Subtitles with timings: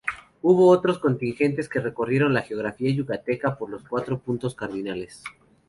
[0.41, 5.23] Hubo otros contingentes que recorrieron la geografía yucateca por los cuatro puntos cardinales.